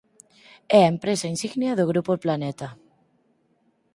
[0.77, 2.67] É a empresa insignia do Grupo Planeta.